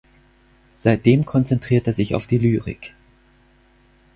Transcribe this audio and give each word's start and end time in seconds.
Seitdem 0.79 1.25
konzentriert 1.27 1.85
er 1.85 1.93
sich 1.93 2.15
auf 2.15 2.25
die 2.25 2.39
Lyrik. 2.39 2.95